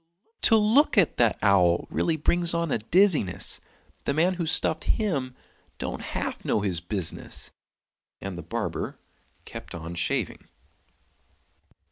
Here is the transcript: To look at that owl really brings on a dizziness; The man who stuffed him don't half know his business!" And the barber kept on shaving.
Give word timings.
To 0.41 0.55
look 0.57 0.97
at 0.97 1.17
that 1.17 1.37
owl 1.43 1.85
really 1.91 2.17
brings 2.17 2.55
on 2.55 2.71
a 2.71 2.79
dizziness; 2.79 3.59
The 4.05 4.15
man 4.15 4.33
who 4.33 4.47
stuffed 4.47 4.85
him 4.85 5.35
don't 5.77 6.01
half 6.01 6.43
know 6.43 6.61
his 6.61 6.79
business!" 6.81 7.51
And 8.19 8.35
the 8.35 8.41
barber 8.41 8.97
kept 9.45 9.75
on 9.75 9.93
shaving. 9.93 10.47